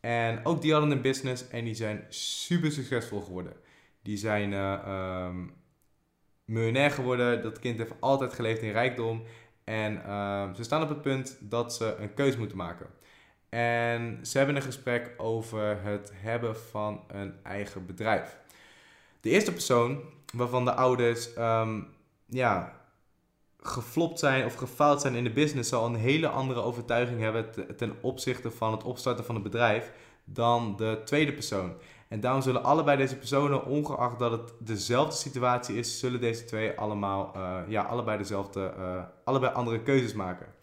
[0.00, 3.52] En ook die hadden een business en die zijn super succesvol geworden.
[4.02, 5.52] Die zijn um,
[6.44, 7.42] miljonair geworden.
[7.42, 9.22] Dat kind heeft altijd geleefd in rijkdom.
[9.64, 10.02] En
[10.56, 12.86] ze staan op het punt dat ze een keuze moeten maken.
[13.54, 18.38] En ze hebben een gesprek over het hebben van een eigen bedrijf.
[19.20, 20.00] De eerste persoon,
[20.32, 21.86] waarvan de ouders um,
[22.26, 22.72] ja,
[23.60, 27.92] geflopt zijn of gefaald zijn in de business, zal een hele andere overtuiging hebben ten
[28.00, 29.92] opzichte van het opstarten van het bedrijf
[30.24, 31.72] dan de tweede persoon.
[32.08, 36.78] En daarom zullen allebei deze personen, ongeacht dat het dezelfde situatie is, zullen deze twee
[36.78, 40.53] allemaal, uh, ja, allebei dezelfde, uh, allebei andere keuzes maken.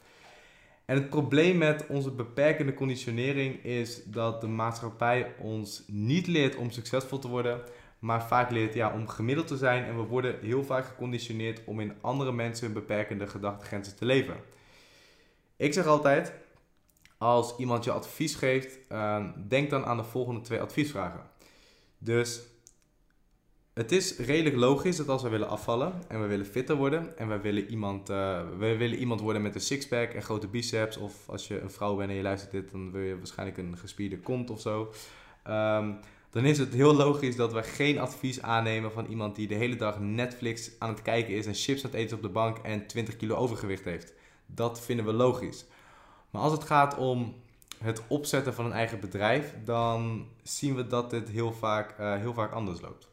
[0.92, 6.72] En het probleem met onze beperkende conditionering is dat de maatschappij ons niet leert om
[6.72, 7.62] succesvol te worden,
[8.00, 9.84] maar vaak leert ja, om gemiddeld te zijn.
[9.84, 14.36] En we worden heel vaak geconditioneerd om in andere mensen hun beperkende gedachtegrenzen te leven.
[15.56, 16.34] Ik zeg altijd,
[17.18, 21.22] als iemand je advies geeft, uh, denk dan aan de volgende twee adviesvragen.
[21.98, 22.42] Dus
[23.82, 27.30] het is redelijk logisch dat als we willen afvallen en we willen fitter worden en
[27.30, 31.30] we willen iemand, uh, we willen iemand worden met een sixpack en grote biceps, of
[31.30, 34.20] als je een vrouw bent en je luistert dit, dan wil je waarschijnlijk een gespierde
[34.20, 34.94] kont of zo.
[35.50, 39.56] Um, dan is het heel logisch dat we geen advies aannemen van iemand die de
[39.56, 42.58] hele dag Netflix aan het kijken is en chips aan het eten op de bank
[42.58, 44.14] en 20 kilo overgewicht heeft.
[44.46, 45.66] Dat vinden we logisch.
[46.30, 47.36] Maar als het gaat om
[47.78, 52.34] het opzetten van een eigen bedrijf, dan zien we dat dit heel vaak, uh, heel
[52.34, 53.11] vaak anders loopt.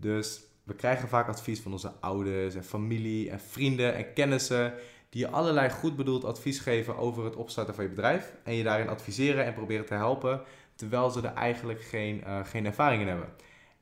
[0.00, 4.74] Dus we krijgen vaak advies van onze ouders en familie en vrienden en kennissen
[5.08, 8.62] die je allerlei goed bedoeld advies geven over het opstarten van je bedrijf en je
[8.62, 10.40] daarin adviseren en proberen te helpen,
[10.74, 13.28] terwijl ze er eigenlijk geen, uh, geen ervaring in hebben.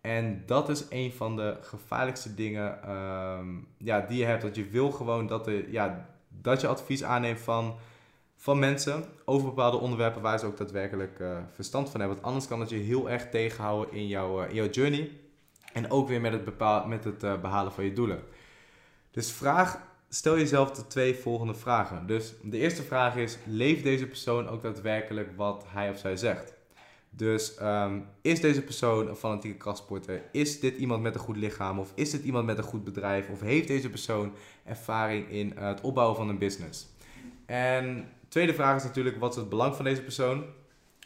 [0.00, 4.42] En dat is een van de gevaarlijkste dingen um, ja, die je hebt.
[4.42, 7.76] Dat je wil gewoon dat, de, ja, dat je advies aanneemt van,
[8.36, 12.16] van mensen over bepaalde onderwerpen waar ze ook daadwerkelijk uh, verstand van hebben.
[12.16, 15.10] Want anders kan het je heel erg tegenhouden in jouw, uh, in jouw journey.
[15.72, 18.22] En ook weer met het, bepaal, met het uh, behalen van je doelen.
[19.10, 19.78] Dus vraag,
[20.08, 22.06] stel jezelf de twee volgende vragen.
[22.06, 26.56] Dus de eerste vraag is, leeft deze persoon ook daadwerkelijk wat hij of zij zegt?
[27.10, 30.22] Dus um, is deze persoon een fanatieke krachtsporter?
[30.32, 31.78] Is dit iemand met een goed lichaam?
[31.78, 33.28] Of is dit iemand met een goed bedrijf?
[33.28, 34.32] Of heeft deze persoon
[34.64, 36.86] ervaring in uh, het opbouwen van een business?
[37.46, 40.44] En tweede vraag is natuurlijk, wat is het belang van deze persoon?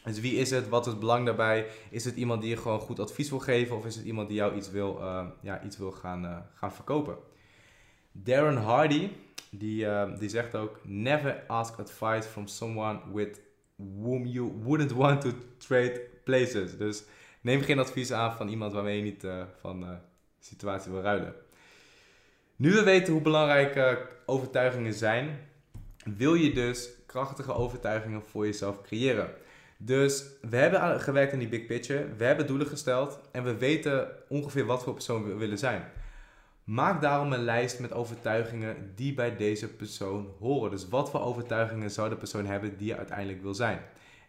[0.03, 0.69] Dus wie is het?
[0.69, 1.67] Wat is het belang daarbij?
[1.89, 3.75] Is het iemand die je gewoon goed advies wil geven?
[3.75, 6.73] Of is het iemand die jou iets wil, uh, ja, iets wil gaan, uh, gaan
[6.73, 7.17] verkopen?
[8.11, 9.09] Darren Hardy,
[9.49, 10.79] die, uh, die zegt ook...
[10.83, 13.41] Never ask advice from someone with
[13.75, 16.77] whom you wouldn't want to trade places.
[16.77, 17.03] Dus
[17.41, 19.27] neem geen advies aan van iemand waarmee je niet
[19.61, 19.99] van
[20.39, 21.33] situatie wil ruilen.
[22.55, 25.39] Nu we weten hoe belangrijk overtuigingen zijn...
[26.05, 29.41] wil je dus krachtige overtuigingen voor jezelf creëren...
[29.85, 34.07] Dus we hebben gewerkt aan die big picture, we hebben doelen gesteld en we weten
[34.27, 35.83] ongeveer wat voor persoon we willen zijn.
[36.63, 40.71] Maak daarom een lijst met overtuigingen die bij deze persoon horen.
[40.71, 43.79] Dus wat voor overtuigingen zou de persoon hebben die je uiteindelijk wil zijn?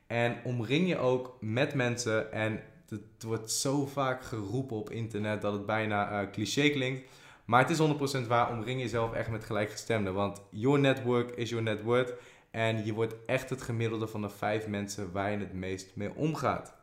[0.06, 5.52] En omring je ook met mensen en het wordt zo vaak geroepen op internet dat
[5.52, 7.10] het bijna uh, cliché klinkt.
[7.44, 10.14] Maar het is 100% waar, omring jezelf echt met gelijkgestemden.
[10.14, 12.14] Want your network is your net worth.
[12.54, 16.14] En je wordt echt het gemiddelde van de vijf mensen waar je het meest mee
[16.14, 16.74] omgaat.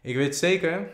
[0.00, 0.88] Ik weet zeker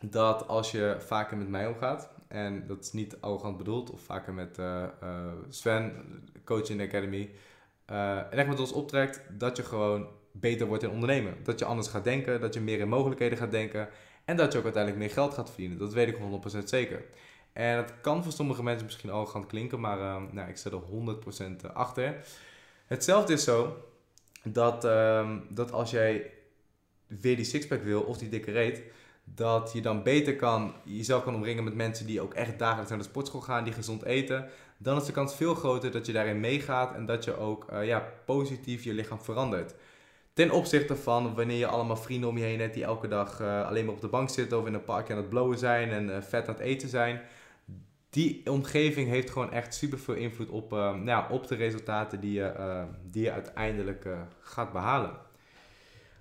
[0.00, 4.32] dat als je vaker met mij omgaat, en dat is niet arrogant bedoeld, of vaker
[4.32, 5.92] met uh, uh, Sven,
[6.44, 7.30] coach in de Academy,
[7.90, 11.34] uh, en echt met ons optrekt, dat je gewoon beter wordt in ondernemen.
[11.42, 13.88] Dat je anders gaat denken, dat je meer in mogelijkheden gaat denken
[14.24, 15.78] en dat je ook uiteindelijk meer geld gaat verdienen.
[15.78, 16.18] Dat weet ik
[16.60, 17.04] 100% zeker.
[17.52, 19.98] En het kan voor sommige mensen misschien arrogant klinken, maar
[20.32, 20.80] nou, ik zit er
[21.70, 22.16] 100% achter.
[22.88, 23.76] Hetzelfde is zo
[24.42, 26.30] dat, um, dat als jij
[27.06, 28.82] weer die sixpack wil of die dikke reet,
[29.24, 32.98] dat je dan beter kan, jezelf kan omringen met mensen die ook echt dagelijks naar
[32.98, 34.48] de sportschool gaan, die gezond eten.
[34.76, 37.86] Dan is de kans veel groter dat je daarin meegaat en dat je ook uh,
[37.86, 39.74] ja, positief je lichaam verandert.
[40.32, 43.66] Ten opzichte van wanneer je allemaal vrienden om je heen hebt die elke dag uh,
[43.66, 46.08] alleen maar op de bank zitten of in een parkje aan het blowen zijn en
[46.08, 47.20] uh, vet aan het eten zijn
[48.10, 52.32] die omgeving heeft gewoon echt super veel invloed op, uh, nou op de resultaten die
[52.32, 55.12] je, uh, die je uiteindelijk uh, gaat behalen.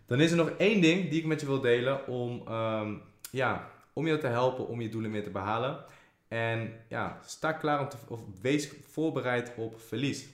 [0.05, 3.69] Dan is er nog één ding die ik met je wil delen om, um, ja,
[3.93, 5.85] om je te helpen om je doelen meer te behalen.
[6.27, 10.27] En ja, sta klaar om te, of wees voorbereid op verlies.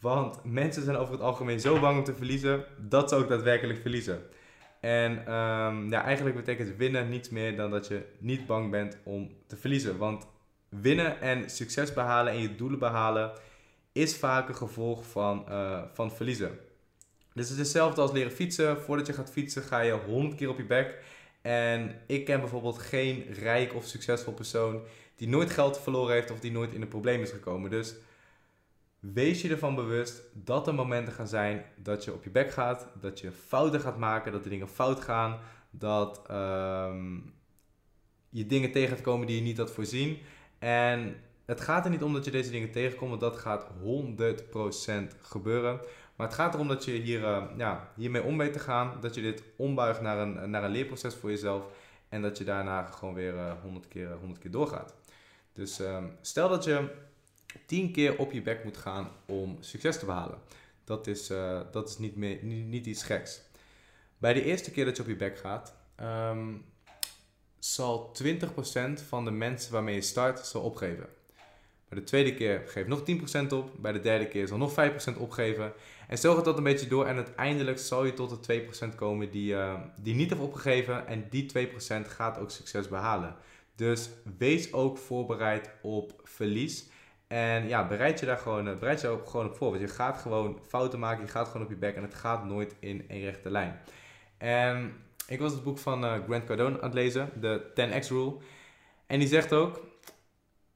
[0.00, 3.80] Want mensen zijn over het algemeen zo bang om te verliezen dat ze ook daadwerkelijk
[3.80, 4.22] verliezen.
[4.80, 9.30] En um, ja, eigenlijk betekent winnen niets meer dan dat je niet bang bent om
[9.46, 9.98] te verliezen.
[9.98, 10.26] Want
[10.70, 13.32] winnen en succes behalen en je doelen behalen
[13.92, 16.58] is vaak een gevolg van, uh, van verliezen.
[17.34, 18.80] Dus het is hetzelfde als leren fietsen.
[18.80, 21.02] Voordat je gaat fietsen ga je honderd keer op je bek.
[21.42, 24.82] En ik ken bijvoorbeeld geen rijk of succesvol persoon
[25.16, 27.70] die nooit geld verloren heeft of die nooit in een probleem is gekomen.
[27.70, 27.94] Dus
[29.00, 32.88] wees je ervan bewust dat er momenten gaan zijn dat je op je bek gaat,
[33.00, 35.38] dat je fouten gaat maken, dat er dingen fout gaan,
[35.70, 36.94] dat uh,
[38.28, 40.18] je dingen tegen komen die je niet had voorzien.
[40.60, 45.18] En het gaat er niet om dat je deze dingen tegenkomt, want dat gaat 100%
[45.20, 45.80] gebeuren.
[46.16, 49.00] Maar het gaat erom dat je hier, uh, ja, hiermee om weet te gaan.
[49.00, 51.64] Dat je dit ombuigt naar een, naar een leerproces voor jezelf.
[52.08, 54.94] En dat je daarna gewoon weer uh, 100, keer, 100 keer doorgaat.
[55.52, 56.88] Dus uh, stel dat je
[57.66, 60.38] 10 keer op je bek moet gaan om succes te behalen.
[60.84, 61.26] Dat is,
[61.70, 63.42] dat is niet, meer, niet, iets geks.
[64.18, 66.64] Bij de eerste keer dat je op je bek gaat, um,
[67.60, 71.06] zal 20% van de mensen waarmee je start zal opgeven.
[71.90, 73.02] Bij de tweede keer geef nog
[73.50, 73.70] 10% op.
[73.76, 74.74] Bij de derde keer zal nog
[75.14, 75.72] 5% opgeven.
[76.08, 77.06] En zo gaat dat een beetje door.
[77.06, 81.06] En uiteindelijk zal je tot de 2% komen die, uh, die niet heeft opgegeven.
[81.06, 83.36] En die 2% gaat ook succes behalen.
[83.74, 86.88] Dus wees ook voorbereid op verlies.
[87.26, 89.70] En ja, bereid je daar gewoon, eh, bereid je ook gewoon op voor.
[89.70, 91.24] Want je gaat gewoon fouten maken.
[91.24, 91.96] Je gaat gewoon op je bek.
[91.96, 93.80] En het gaat nooit in één rechte lijn.
[94.38, 94.92] En
[95.30, 98.36] ik was het boek van uh, Grant Cardone aan het lezen, de 10x Rule.
[99.06, 99.80] En die zegt ook,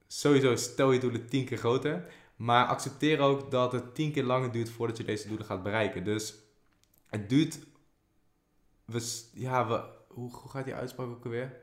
[0.07, 2.13] sowieso stel je doelen 10 keer groter.
[2.37, 6.05] Maar accepteer ook dat het 10 keer langer duurt voordat je deze doelen gaat bereiken.
[6.05, 6.35] Dus
[7.07, 7.59] het duurt,
[8.85, 11.61] we, ja, we, hoe, hoe gaat die uitspraak ook alweer?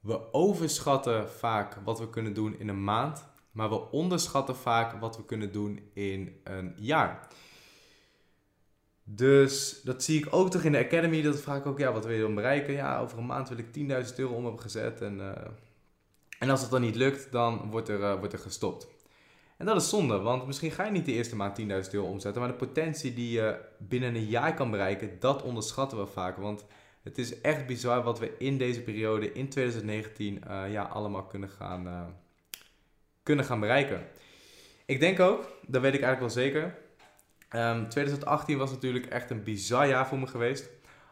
[0.00, 3.24] We overschatten vaak wat we kunnen doen in een maand.
[3.52, 7.28] Maar we onderschatten vaak wat we kunnen doen in een jaar.
[9.12, 11.22] Dus dat zie ik ook toch in de Academy.
[11.22, 12.74] Dat vraag ik ook, ja, wat wil je dan bereiken?
[12.74, 13.66] Ja, over een maand wil ik
[14.08, 15.00] 10.000 euro om hebben gezet.
[15.00, 15.30] En, uh,
[16.38, 18.88] en als het dan niet lukt, dan wordt er, uh, wordt er gestopt.
[19.56, 22.40] En dat is zonde, want misschien ga je niet de eerste maand 10.000 euro omzetten.
[22.40, 26.36] Maar de potentie die je binnen een jaar kan bereiken, dat onderschatten we vaak.
[26.36, 26.64] Want
[27.02, 31.48] Het is echt bizar wat we in deze periode, in 2019, uh, ja, allemaal kunnen
[31.48, 32.14] gaan,
[33.22, 34.06] kunnen gaan bereiken.
[34.86, 36.78] Ik denk ook, dat weet ik eigenlijk wel zeker.
[37.56, 40.68] Um, 2018 was natuurlijk echt een bizar jaar voor me geweest.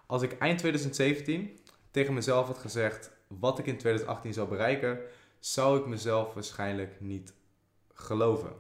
[0.07, 1.59] Als ik eind 2017
[1.91, 4.99] tegen mezelf had gezegd wat ik in 2018 zou bereiken,
[5.39, 7.33] zou ik mezelf waarschijnlijk niet
[7.95, 8.53] geloven.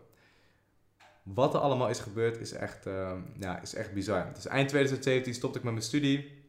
[1.23, 4.31] Wat er allemaal is gebeurd is echt, uh, ja, is echt bizar.
[4.35, 6.47] Dus eind 2017 stopte ik met mijn studie.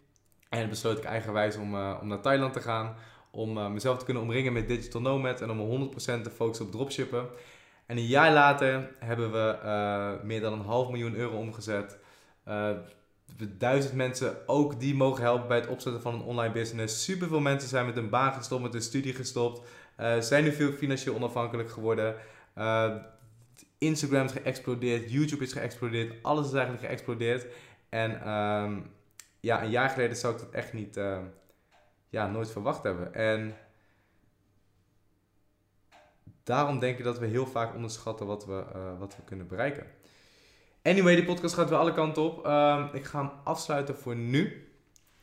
[0.50, 2.96] En besloot ik eigenwijs om, uh, om naar Thailand te gaan.
[3.32, 5.42] Om uh, mezelf te kunnen omringen met digital nomad.
[5.42, 7.28] En om 100% te focussen op dropshippen.
[7.90, 11.98] En een jaar later hebben we meer dan een half miljoen euro omgezet.
[13.58, 17.04] duizend mensen ook die mogen helpen bij het opzetten van een online business.
[17.04, 19.62] Super veel mensen zijn met hun baan gestopt, met hun studie gestopt.
[20.20, 22.16] zijn nu veel financieel onafhankelijk geworden.
[23.78, 27.46] Instagram is geëxplodeerd, YouTube is geëxplodeerd, alles is eigenlijk geëxplodeerd.
[27.90, 28.92] En um,
[29.40, 31.18] ja, een jaar geleden zou ik dat echt niet, uh,
[32.10, 33.14] ja, nooit verwacht hebben.
[33.14, 33.56] En
[36.44, 39.86] daarom denk ik dat we heel vaak onderschatten wat we, uh, wat we kunnen bereiken.
[40.84, 42.46] Anyway, die podcast gaat weer alle kanten op.
[42.46, 44.68] Um, ik ga hem afsluiten voor nu.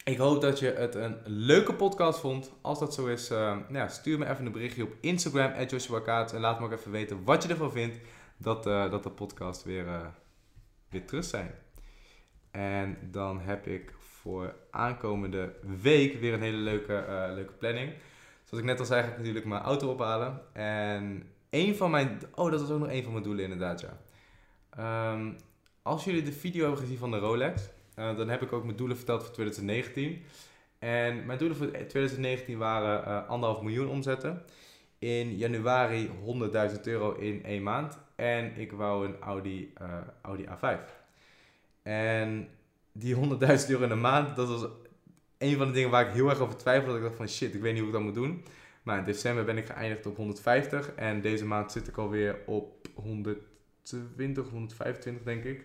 [0.05, 2.53] Ik hoop dat je het een leuke podcast vond.
[2.61, 6.27] Als dat zo is, uh, nou ja, stuur me even een berichtje op Instagram, Joshua
[6.27, 7.99] En laat me ook even weten wat je ervan vindt
[8.37, 10.07] dat, uh, dat de podcast weer, uh,
[10.89, 11.55] weer terug zijn.
[12.51, 17.93] En dan heb ik voor aankomende week weer een hele leuke, leuke planning.
[18.49, 20.41] Zoals ik net al zei, ga ik natuurlijk mijn auto ophalen.
[20.53, 22.21] En een van mijn...
[22.35, 23.99] Oh, dat was ook nog een van mijn doelen inderdaad, ja.
[25.13, 25.37] Um,
[25.83, 28.77] als jullie de video hebben gezien van de Rolex, uh, dan heb ik ook mijn
[28.77, 30.23] doelen verteld voor 2019.
[30.79, 34.43] En mijn doelen voor 2019 waren uh, anderhalf miljoen omzetten.
[34.99, 36.11] In januari
[36.73, 37.99] 100.000 euro in één maand.
[38.15, 39.89] En ik wou een Audi, uh,
[40.23, 40.79] Audi A5.
[41.83, 42.49] En
[42.93, 43.21] die 100.000
[43.69, 44.67] euro in de maand, dat was
[45.39, 46.89] een van de dingen waar ik heel erg over twijfelde.
[46.93, 48.45] Dat ik dacht van shit, ik weet niet hoe ik dat moet doen.
[48.83, 50.93] Maar in december ben ik geëindigd op 150.
[50.95, 55.65] En deze maand zit ik alweer op 120, 125 denk ik.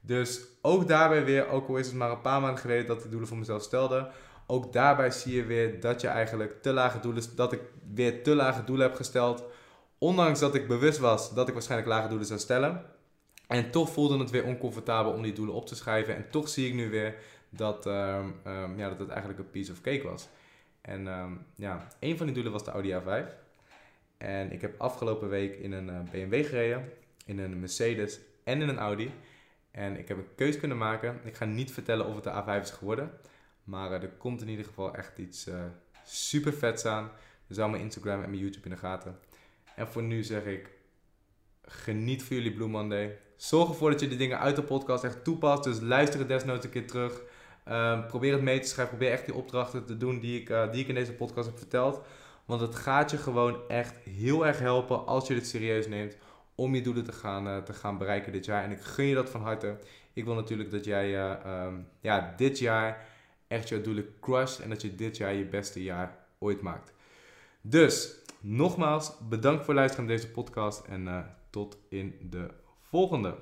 [0.00, 3.10] Dus ook daarbij weer, ook al is het maar een paar maanden geleden dat ik
[3.10, 4.10] doelen voor mezelf stelde.
[4.46, 7.60] Ook daarbij zie je weer dat je eigenlijk te lage doelen, dat ik
[7.94, 9.44] weer te lage doelen heb gesteld.
[9.98, 12.84] Ondanks dat ik bewust was dat ik waarschijnlijk lage doelen zou stellen.
[13.46, 16.16] En toch voelde het weer oncomfortabel om die doelen op te schrijven.
[16.16, 17.14] En toch zie ik nu weer
[17.54, 20.28] dat, um, um, ja, dat het eigenlijk een piece of cake was.
[20.80, 23.40] En um, ja, een van die doelen was de Audi A5.
[24.18, 26.92] En ik heb afgelopen week in een eh, BMW gereden,
[27.24, 29.10] in een Mercedes en in een Audi.
[29.70, 31.20] En ik heb een keus kunnen maken.
[31.24, 33.10] Ik ga niet vertellen of het de A5 is geworden.
[33.64, 35.54] Maar uh, er komt in ieder geval echt iets uh,
[36.04, 37.10] super vets aan.
[37.46, 39.18] Dus hou mijn Instagram en mijn YouTube in de gaten.
[39.76, 40.70] En voor nu zeg ik,
[41.64, 43.18] geniet van jullie Blue Monday.
[43.36, 45.64] Zorg ervoor dat je de dingen uit de podcast echt toepast.
[45.64, 47.22] Dus luister het desnoods een keer terug.
[47.68, 48.96] Um, probeer het mee te schrijven.
[48.96, 51.58] Probeer echt die opdrachten te doen die ik, uh, die ik in deze podcast heb
[51.58, 52.00] verteld.
[52.44, 56.16] Want het gaat je gewoon echt heel erg helpen als je dit serieus neemt.
[56.54, 58.64] Om je doelen te gaan, uh, te gaan bereiken dit jaar.
[58.64, 59.78] En ik gun je dat van harte.
[60.12, 63.06] Ik wil natuurlijk dat jij uh, um, ja, dit jaar
[63.46, 64.58] echt jouw doelen crusht.
[64.58, 66.92] En dat je dit jaar je beste jaar ooit maakt.
[67.60, 70.86] Dus, nogmaals, bedankt voor het luisteren naar deze podcast.
[70.86, 72.48] En tot in de
[72.80, 73.34] volgende.